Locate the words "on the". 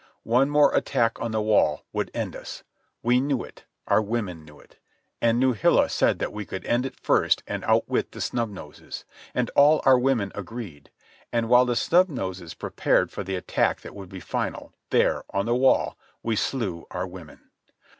1.21-1.43, 15.29-15.53